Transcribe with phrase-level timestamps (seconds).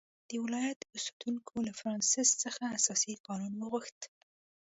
[0.29, 3.99] د ولایت اوسېدونکو له فرانسیس څخه اساسي قانون وغوښت.